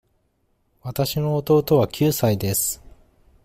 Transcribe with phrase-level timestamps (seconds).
[0.81, 2.81] わたしの弟は九歳です。